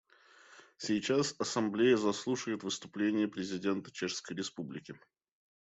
[0.77, 4.99] Сейчас Ассамблея заслушает выступление президента Чешской Республики.